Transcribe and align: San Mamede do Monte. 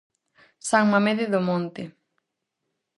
San 0.69 0.85
Mamede 0.91 1.25
do 1.33 1.39
Monte. 1.47 1.83